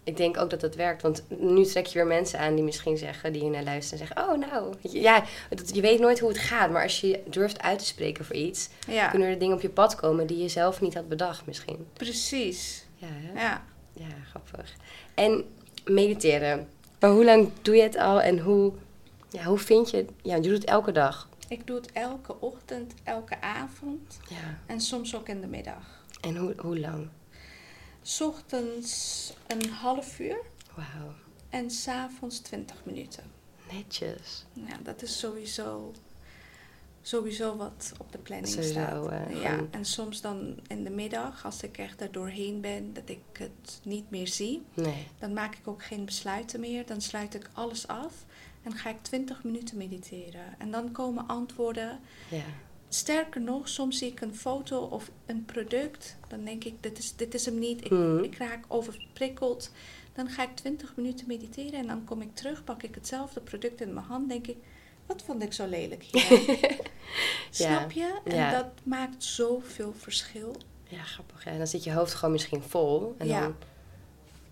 [0.04, 2.98] Ik denk ook dat het werkt, want nu trek je weer mensen aan die misschien
[2.98, 6.20] zeggen, die hier naar luisteren en zeggen, oh nou, je, ja, dat, je weet nooit
[6.20, 9.40] hoe het gaat, maar als je durft uit te spreken voor iets, Ja, kunnen er
[9.40, 11.88] dingen op je pad komen die je zelf niet had bedacht misschien.
[11.94, 12.86] precies.
[12.96, 13.42] Ja, hè?
[13.42, 13.64] Ja.
[13.94, 14.74] ja grappig.
[15.16, 15.44] En
[15.86, 16.68] mediteren,
[17.00, 18.74] maar hoe lang doe je het al en hoe,
[19.30, 21.30] ja, hoe vind je, ja, je doet het elke dag.
[21.48, 24.60] Ik doe het elke ochtend, elke avond Ja.
[24.66, 26.04] en soms ook in de middag.
[26.22, 27.08] En hoe, hoe lang?
[28.22, 30.38] Ochtends een half uur
[30.76, 31.14] Wauw,
[31.50, 33.24] en s'avonds 20 minuten.
[33.72, 34.46] netjes.
[34.54, 35.94] Ja, dat is sowieso,
[37.02, 39.08] sowieso wat op de planning Sowieso, staat.
[39.30, 43.10] eh, ja, en soms dan in de middag, als ik echt er doorheen ben, dat
[43.10, 46.86] ik het niet meer zie, Nee, dan maak ik ook geen besluiten meer.
[46.86, 48.14] Dan sluit ik alles af
[48.64, 50.46] en ga ik 20 minuten mediteren.
[50.58, 52.00] En dan komen antwoorden.
[52.30, 52.44] ja.
[52.94, 56.18] Sterker nog, soms zie ik een foto of een product.
[56.28, 57.86] Dan denk ik, dit is, dit is hem niet.
[57.86, 58.24] Ik, Mhm.
[58.24, 59.72] ik raak overprikkeld.
[60.14, 63.82] Dan ga ik 20 minuten mediteren en dan kom ik terug, pak ik hetzelfde product
[63.82, 64.30] in mijn hand.
[64.30, 64.58] Denk ik,
[65.06, 66.60] wat vond ik zo lelijk hier?
[67.50, 68.20] Snap je?
[68.24, 68.52] En ja.
[68.52, 70.56] dat maakt zoveel verschil.
[70.88, 71.46] Ja, grappig.
[71.46, 73.42] En dan zit je hoofd gewoon misschien vol en Ja.
[73.42, 73.56] dan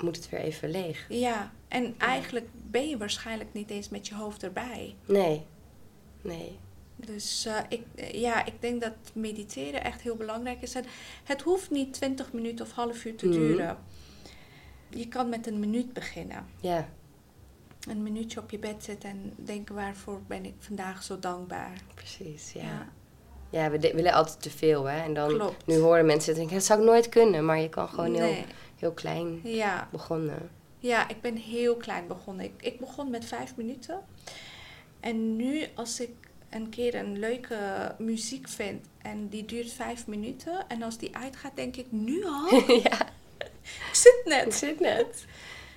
[0.04, 1.06] moet het weer even leeg.
[1.10, 4.96] Ja, en eigenlijk ben je waarschijnlijk niet eens met je hoofd erbij.
[5.06, 5.46] Nee,
[6.22, 6.58] nee.
[7.06, 10.76] Dus eh, ik, eh, ja, ik denk dat mediteren echt heel belangrijk is.
[10.76, 10.86] En
[11.24, 13.36] het hoeft niet 20 minuten of half uur te Mhm.
[13.38, 13.78] duren.
[14.90, 16.46] Je kan met een minuut beginnen.
[16.62, 16.90] Ja,
[17.88, 21.72] Een minuutje op je bed zitten en denken waarvoor ben ik vandaag zo dankbaar.
[21.94, 22.52] precies.
[22.54, 22.88] Ja, Ja,
[23.50, 23.70] ja.
[23.72, 25.02] we willen altijd te veel, hè.
[25.04, 25.66] En dan klopt.
[25.68, 27.46] nu horen mensen denken, dat zou ik nooit kunnen.
[27.46, 28.36] Maar je kan gewoon heel,
[28.76, 30.50] heel klein Ja, begonnen.
[30.80, 32.46] ja, ik ben heel klein begonnen.
[32.46, 34.00] Ik, ik begon met vijf minuten.
[35.00, 36.12] En nu als ik
[36.50, 40.66] een keer een leuke muziek vind en die duurt vijf minuten.
[40.68, 42.54] En als die uitgaat denk ik, nu al?
[42.90, 43.00] ja,
[43.90, 44.54] ik zit ik net.
[44.56, 45.26] zit net.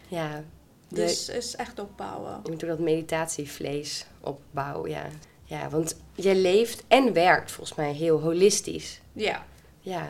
[0.08, 0.44] Ja,
[0.88, 2.40] Dus is echt opbouwen.
[2.44, 5.06] je moet ook dat meditatievlees opbouwen, ja.
[5.44, 9.00] Ja, want je leeft en werkt volgens mij heel holistisch.
[9.12, 9.46] Ja.
[9.80, 10.08] Ja.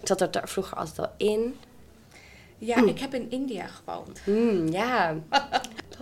[0.00, 1.56] Ik zat er daar vroeger altijd al in.
[2.60, 4.20] Ja, ik heb in India gewoond.
[4.24, 5.14] Hmm, ja.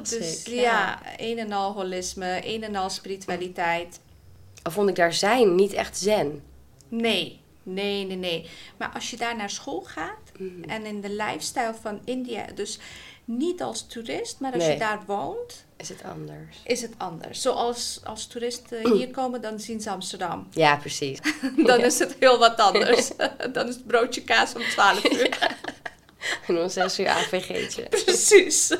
[0.09, 1.01] Dus ja.
[1.17, 4.01] een en al holisme, een en al spiritualiteit.
[4.63, 6.43] Al vond ik daar zijn niet echt zen.
[6.89, 8.49] Nee, nee, nee, nee.
[8.77, 10.65] Maar als je daar naar school gaat Mm.
[10.65, 12.79] en in de lifestyle van India, dus
[13.25, 14.73] niet als toerist, maar als Nee.
[14.73, 16.57] je daar woont, Is het anders?
[16.65, 17.43] is het anders.
[17.43, 18.93] Zoals als toeristen Mm.
[18.93, 20.47] hier komen, dan zien ze Amsterdam.
[20.51, 21.19] Ja, precies.
[21.67, 23.11] Dan is het heel wat anders.
[23.53, 25.57] dan is het broodje kaas om 12 uur.
[26.49, 27.83] En om zes uur AVG'tje.
[28.05, 28.77] Precies.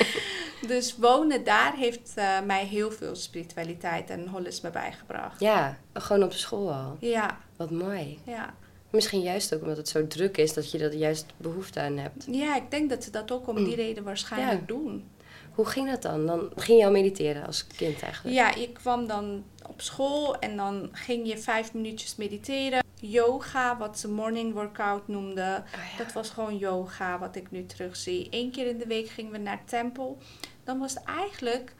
[0.66, 5.40] dus wonen daar heeft eh, mij heel veel spiritualiteit en holisme bijgebracht.
[5.40, 6.96] Ja, gewoon op school al.
[7.00, 8.18] Ja, Wat mooi.
[8.26, 8.54] ja.
[8.90, 12.24] Misschien juist ook omdat het zo druk is dat je er juist behoefte aan hebt.
[12.30, 14.66] Ja, ik denk dat ze dat ook om die reden waarschijnlijk Ja.
[14.66, 15.10] doen.
[15.54, 16.26] Hoe ging dat dan?
[16.26, 18.36] Dan ging je al mediteren als kind eigenlijk?
[18.36, 22.84] Ja, je kwam dan op school en dan ging je vijf minuutjes mediteren.
[23.00, 25.56] Yoga, wat ze morning workout noemden.
[25.56, 26.04] Oh, ja.
[26.04, 28.26] Dat was gewoon yoga, wat ik nu terugzie.
[28.30, 30.18] Eén keer in de week gingen we naar tempel.
[30.64, 31.74] Dan was het eigenlijk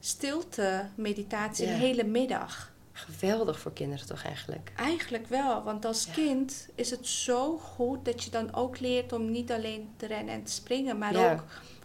[0.00, 1.72] stilte, meditatie, Ja.
[1.72, 2.72] de hele middag.
[2.92, 4.72] Geweldig voor kinderen toch eigenlijk?
[4.76, 6.12] Eigenlijk wel, want als Ja.
[6.12, 10.34] kind is het zo goed dat je dan ook leert om niet alleen te rennen
[10.34, 11.44] en te springen, maar ook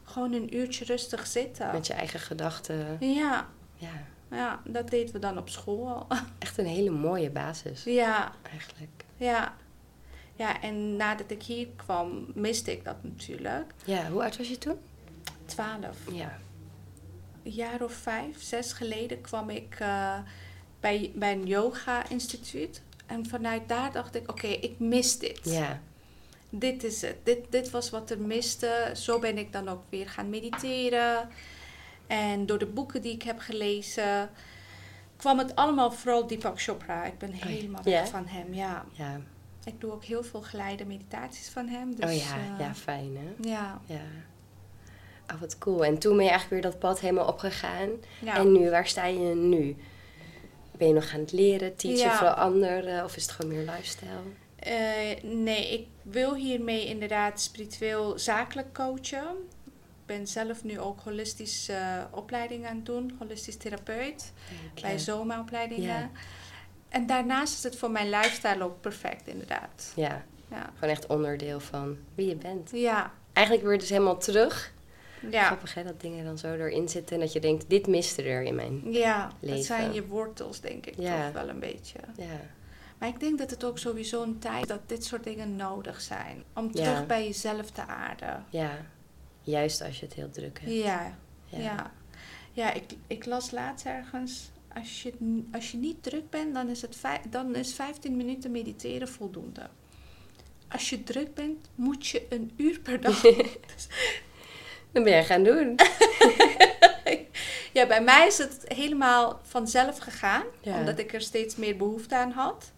[0.10, 1.72] gewoon een uurtje rustig zitten.
[1.72, 2.98] Met je eigen gedachten.
[3.00, 6.08] Ja, Ja, ja, dat deden we dan op school al.
[6.39, 9.06] echt een hele mooie basis ja, eigenlijk.
[9.17, 9.56] ja.
[10.36, 13.74] Ja, en nadat ik hier kwam, miste ik dat natuurlijk.
[13.86, 14.78] Ja, hoe oud was je toen?
[15.45, 15.98] Twaalf.
[16.12, 16.38] Ja.
[17.43, 20.19] Een jaar of vijf, zes geleden kwam ik eh,
[20.80, 22.82] bij, bij een yoga-instituut.
[23.06, 25.39] En vanuit daar dacht ik, oké, ik mis dit.
[25.43, 25.82] Ja,
[26.49, 27.15] Dit is het.
[27.23, 28.91] Dit, dit was wat er miste.
[28.95, 31.29] Zo ben ik dan ook weer gaan mediteren.
[32.07, 34.29] En door de boeken die ik heb gelezen,
[35.17, 37.05] kwam het allemaal vooral Deepak Chopra.
[37.05, 37.91] Ik ben helemaal ja?
[37.91, 38.85] weg van hem, ja.
[38.91, 39.19] ja.
[39.65, 41.95] Ik doe ook heel veel geleide meditaties van hem.
[41.95, 43.49] Dus, oh ja, eh, ja, fijn hè?
[43.49, 43.81] ja.
[43.85, 44.01] Ja.
[45.33, 45.85] Oh, wat cool.
[45.85, 47.89] En toen ben je eigenlijk weer dat pad helemaal opgegaan.
[48.19, 48.35] ja.
[48.35, 49.75] En nu, waar sta je nu?
[50.77, 53.03] Ben je nog aan het leren, teachen voor anderen?
[53.03, 54.09] Of is het gewoon meer lifestyle?
[54.60, 59.36] Eh, nee, ik wil hiermee inderdaad spiritueel zakelijk coachen.
[60.06, 64.32] ben zelf nu ook holistische uh, opleiding aan het doen, holistisch therapeut,
[64.82, 64.98] bij ja.
[64.98, 65.88] Zoma-opleidingen.
[65.88, 66.10] Ja.
[66.89, 69.93] En daarnaast is het voor mijn lifestyle ook perfect, inderdaad.
[69.95, 72.69] Ja, Ja, gewoon echt onderdeel van wie je bent.
[72.74, 74.74] ja, Eigenlijk weer dus helemaal terug.
[75.32, 75.43] ja.
[75.45, 78.41] Grappig hè, dat dingen dan zo erin zitten en dat je denkt, dit miste er
[78.43, 78.82] in mijn...
[78.91, 79.63] ja dat Leven.
[79.63, 81.24] zijn je wortels, denk ik Ja.
[81.24, 82.00] toch wel een beetje.
[82.17, 82.26] Ja,
[82.99, 86.43] Maar ik denk dat het ook sowieso een tijd dat dit soort dingen nodig zijn.
[86.53, 86.83] Om Ja.
[86.83, 88.45] terug bij jezelf te aarden.
[88.49, 88.71] ja.
[89.41, 90.71] Juist als je het heel druk hebt.
[90.73, 91.57] Ja, Ja.
[91.59, 91.91] ja.
[92.53, 92.73] ja.
[92.73, 94.51] ik, ik las laatst ergens.
[94.75, 95.13] Als je,
[95.51, 96.97] als je niet druk bent, dan is, het
[97.29, 99.69] dan is 15 minuten mediteren voldoende.
[100.67, 103.21] Als je druk bent, moet je een uur per dag.
[104.91, 105.75] Dan ben jij gaan doen.
[107.77, 110.79] ja, bij mij is het helemaal vanzelf gegaan, Ja.
[110.79, 112.71] omdat ik er steeds meer behoefte aan had.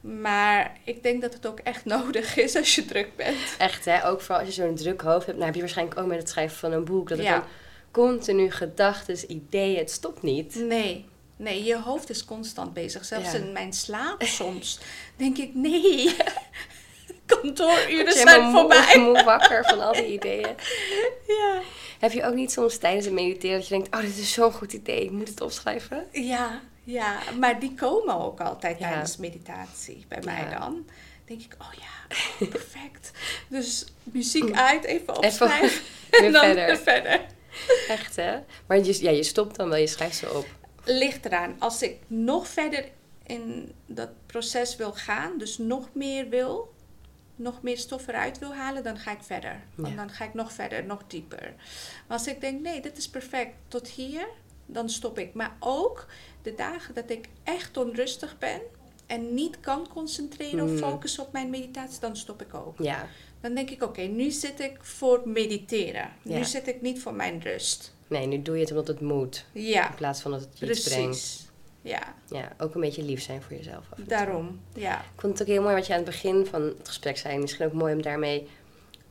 [0.00, 3.36] Maar ik denk dat het ook echt nodig is als je druk bent.
[3.58, 5.32] Echt hè, ook vooral als je zo'n druk hoofd hebt.
[5.32, 7.08] Nou heb je waarschijnlijk ook met het schrijven van een boek.
[7.08, 7.32] Dat het Ja.
[7.38, 7.44] dan
[7.90, 10.54] continu gedachten, ideeën, het stopt niet.
[10.54, 11.04] Nee,
[11.36, 13.04] nee, je hoofd is constant bezig.
[13.04, 13.38] Zelfs Ja.
[13.38, 14.78] in mijn slaap soms
[15.16, 16.16] denk ik, nee,
[17.26, 18.98] kantooruren zijn moe- voorbij.
[18.98, 20.54] moe wakker van al die ideeën.
[21.26, 21.60] Ja.
[21.98, 24.52] Heb je ook niet soms tijdens het mediteren dat je denkt, oh dit is zo'n
[24.52, 26.06] goed idee, ik moet het opschrijven?
[26.12, 28.88] ja, ja, maar die komen ook altijd Ja.
[28.88, 30.58] tijdens meditatie bij mij Ja.
[30.58, 30.86] dan.
[31.24, 32.16] denk ik, oh ja,
[32.46, 33.10] perfect.
[33.48, 35.82] Dus muziek uit, even opschrijven
[36.24, 36.66] en dan verder.
[36.66, 37.20] weer verder.
[37.88, 38.38] Echt hè?
[38.66, 40.46] Maar je, ja, je stopt dan wel, je schrijft ze op.
[40.84, 41.56] ligt eraan.
[41.58, 42.84] Als ik nog verder
[43.26, 46.74] in dat proces wil gaan, dus nog meer wil,
[47.36, 49.60] nog meer stof eruit wil halen, dan ga ik verder.
[49.76, 49.88] Ja.
[49.90, 51.54] dan ga ik nog verder, nog dieper.
[52.06, 54.26] Maar als ik denk, nee, dit is perfect, tot hier,
[54.72, 55.34] dan stop ik.
[55.34, 56.06] Maar ook
[56.42, 58.60] de dagen dat ik echt onrustig ben
[59.06, 60.76] en niet kan concentreren of Mm.
[60.78, 62.78] focussen op mijn meditatie, dan stop ik ook.
[62.78, 63.08] Ja,
[63.40, 66.08] Dan denk ik, oké, nu zit ik voor mediteren.
[66.22, 67.94] Nu zit ik niet voor mijn rust.
[68.06, 69.44] nee, nu doe je het omdat het moet.
[69.52, 71.04] Ja, In plaats van dat het je iets brengt.
[71.08, 71.48] precies.
[71.82, 73.84] Ja, Ja, ook een beetje lief zijn voor jezelf.
[73.90, 74.60] Af daarom.
[74.74, 74.98] Ja.
[75.00, 77.38] Ik vond het ook heel mooi wat je aan het begin van het gesprek zei.
[77.38, 78.48] Misschien ook mooi om daarmee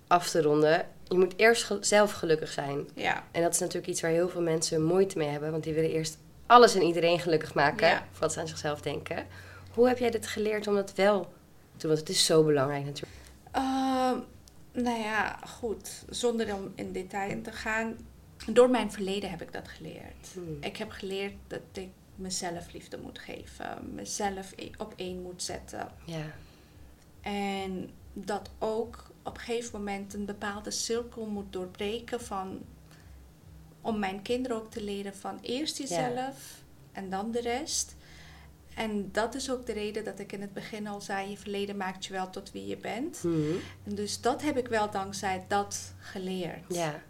[0.07, 0.87] af te ronden.
[1.09, 2.87] Je moet eerst zelf gelukkig zijn.
[2.95, 5.51] Ja, En dat is natuurlijk iets waar heel veel mensen moeite mee hebben.
[5.51, 7.87] Want die willen eerst alles en iedereen gelukkig maken.
[7.87, 8.07] Ja.
[8.11, 9.25] Voordat ze aan zichzelf denken.
[9.73, 11.27] Hoe heb jij dit geleerd om dat wel te
[11.77, 11.87] doen?
[11.87, 13.17] Want het is zo belangrijk natuurlijk.
[13.51, 14.17] Ehm,
[14.71, 16.03] nou ja, goed.
[16.09, 17.97] Zonder om in detail in te gaan.
[18.47, 20.27] Door mijn verleden heb ik dat geleerd.
[20.33, 20.57] Hmm.
[20.61, 23.91] Ik heb geleerd dat ik mezelf liefde moet geven.
[23.93, 25.87] Mezelf e- op één moet zetten.
[26.05, 26.25] Ja,
[27.21, 32.61] En dat ook op een gegeven moment een bepaalde cirkel moet doorbreken van...
[33.81, 36.61] Om mijn kinderen ook te leren van eerst jezelf
[36.91, 37.95] en dan de rest.
[38.75, 41.29] En dat is ook de reden dat ik in het begin al zei...
[41.29, 43.23] je verleden maakt je wel tot wie je bent.
[43.23, 43.55] Mhm.
[43.83, 46.65] En dus dat heb ik wel dankzij dat geleerd.
[46.67, 47.01] ja.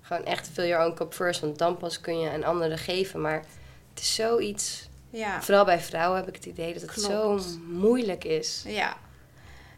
[0.00, 1.40] Gewoon echt fill your own cup first.
[1.40, 3.20] Want dan pas kun je aan anderen geven.
[3.20, 3.44] Maar
[3.90, 4.88] het is zoiets...
[5.10, 5.42] Ja.
[5.42, 7.08] Vooral bij vrouwen heb ik het idee dat het Klopt.
[7.10, 8.64] zo moeilijk is.
[8.66, 8.96] ja.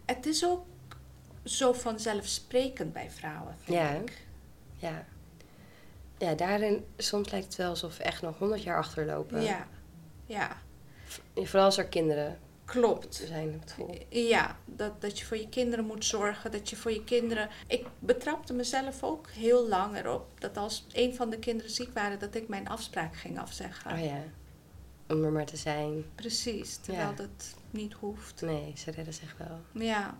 [0.05, 0.65] Het is ook
[1.49, 3.91] zo vanzelfsprekend bij vrouwen, vind Ja.
[3.91, 4.27] ik.
[4.77, 5.07] Ja.
[6.19, 9.43] Ja, daarin soms lijkt het wel alsof we echt nog honderd jaar achterlopen.
[9.43, 9.67] Ja.
[10.27, 10.57] Ja,
[11.35, 13.15] Vooral als er kinderen klopt.
[13.15, 13.63] zijn.
[14.09, 16.51] Ja, dat, dat je voor je kinderen moet zorgen.
[16.51, 17.49] Dat je voor je kinderen...
[17.67, 20.41] Ik betrapte mezelf ook heel lang erop.
[20.41, 22.19] Dat als een van de kinderen ziek waren...
[22.19, 23.93] dat ik mijn afspraak ging afzeggen.
[23.93, 24.23] Oh ja.
[25.09, 26.05] Om er maar te zijn.
[26.15, 27.15] Precies, terwijl Ja.
[27.15, 28.41] dat niet hoeft.
[28.41, 29.61] Nee, ze redden zich wel.
[29.85, 30.19] Ja,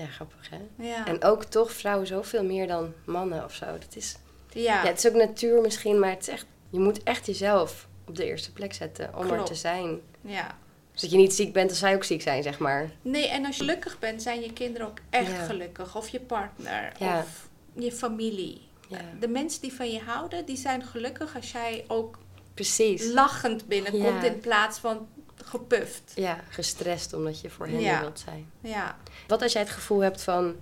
[0.00, 0.84] Ja, grappig hè?
[0.86, 1.06] ja.
[1.06, 3.66] En ook toch vrouwen zoveel meer dan mannen of zo.
[3.66, 4.16] Dat is,
[4.52, 4.82] ja.
[4.82, 8.16] ja, het is ook natuur misschien, maar het is echt, je moet echt jezelf op
[8.16, 10.00] de eerste plek zetten om er te zijn.
[10.20, 10.58] ja.
[10.94, 12.90] Dat je niet ziek bent, dan zou je ook ziek zijn, zeg maar.
[13.02, 15.44] Nee, en als je gelukkig bent, zijn je kinderen ook echt Ja.
[15.44, 15.96] gelukkig.
[15.96, 17.18] Of je partner, Ja.
[17.18, 18.60] of je familie.
[18.88, 22.18] Ja, De mensen die van je houden, die zijn gelukkig als jij ook
[22.54, 23.12] precies.
[23.12, 25.08] lachend binnenkomt in plaats van
[25.46, 26.12] gepuft.
[26.14, 28.00] Ja, gestrest omdat je voor hen Ja.
[28.00, 28.50] wilt zijn.
[28.60, 30.54] Ja, Wat als jij het gevoel hebt van...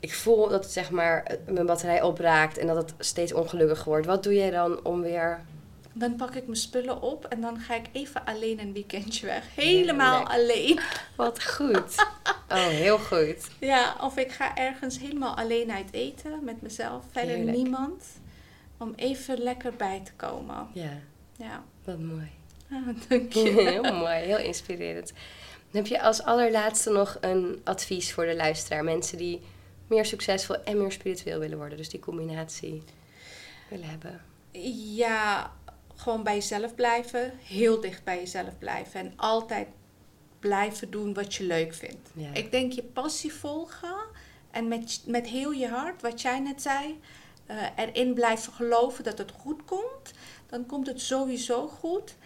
[0.00, 4.06] Ik voel dat het, zeg maar, mijn batterij opraakt en dat het steeds ongelukkiger wordt.
[4.06, 5.40] Wat doe jij dan om weer...
[5.92, 9.44] dan pak ik mijn spullen op en dan ga ik even alleen een weekendje weg.
[9.54, 10.80] Helemaal alleen.
[11.16, 12.06] Wat goed.
[12.48, 13.48] Oh, heel goed.
[13.60, 17.04] Ja, of ik ga ergens helemaal alleen uit eten met mezelf.
[17.10, 17.56] Verder Heerlijk.
[17.56, 18.04] niemand.
[18.78, 20.68] Om even lekker bij te komen.
[20.72, 20.90] Ja,
[21.36, 22.30] Ja, wat mooi.
[22.70, 23.40] Ah, dank je.
[23.70, 25.12] Heel mooi, heel inspirerend.
[25.70, 28.84] Dan heb je als allerlaatste nog een advies voor de luisteraar.
[28.84, 29.40] Mensen die
[29.86, 31.78] meer succesvol en meer spiritueel willen worden.
[31.78, 32.82] Dus die combinatie
[33.68, 34.20] willen hebben.
[34.94, 35.52] Ja,
[35.96, 37.32] gewoon bij jezelf blijven.
[37.42, 39.00] Heel dicht bij jezelf blijven.
[39.00, 39.66] En altijd
[40.38, 42.10] blijven doen wat je leuk vindt.
[42.12, 42.32] Ja.
[42.32, 43.96] Ik denk je passie volgen
[44.50, 47.00] En met, met heel je hart, wat jij net zei,
[47.50, 50.12] uh, erin blijven geloven dat het goed komt,
[50.46, 52.16] dan komt het sowieso goed.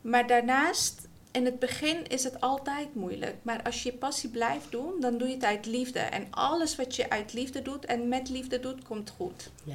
[0.00, 3.36] Maar daarnaast, in het begin is het altijd moeilijk.
[3.42, 5.98] Maar als je je passie blijft doen, dan doe je het uit liefde.
[5.98, 9.50] En alles wat je uit liefde doet en met liefde doet, komt goed.
[9.64, 9.74] Ja.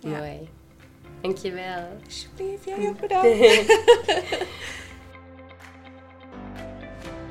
[0.00, 0.18] ja.
[0.18, 0.48] Mooi.
[1.20, 1.98] Dankjewel.
[2.04, 3.78] Alsjeblieft, jij ook bedankt.